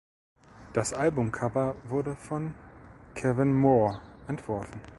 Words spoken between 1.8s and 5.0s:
wurde von Kevin Moore entworfen.